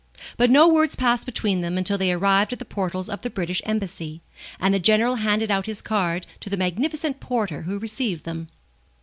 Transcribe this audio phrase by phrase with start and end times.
[0.35, 3.61] But no words passed between them until they arrived at the portals of the British
[3.67, 4.21] Embassy,
[4.59, 8.47] and the General handed out his card to the magnificent porter who received them.